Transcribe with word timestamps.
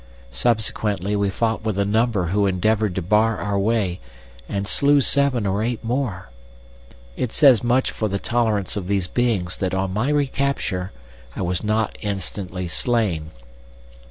Subsequently 0.31 1.15
we 1.15 1.29
fought 1.29 1.63
with 1.63 1.77
a 1.77 1.85
number 1.85 2.25
who 2.33 2.47
endeavoured 2.47 2.95
to 2.95 3.03
bar 3.03 3.37
our 3.37 3.59
way, 3.59 3.99
and 4.49 4.67
slew 4.67 4.99
seven 4.99 5.45
or 5.45 5.61
eight 5.61 5.83
more. 5.83 6.31
It 7.15 7.31
says 7.31 7.63
much 7.63 7.91
for 7.91 8.07
the 8.07 8.17
tolerance 8.17 8.75
of 8.75 8.87
these 8.87 9.05
beings 9.05 9.57
that 9.57 9.75
on 9.75 9.93
my 9.93 10.09
recapture 10.09 10.91
I 11.35 11.43
was 11.43 11.63
not 11.63 11.99
instantly 12.01 12.67
slain. 12.67 13.29